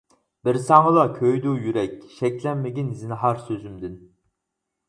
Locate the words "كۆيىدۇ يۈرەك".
1.17-1.93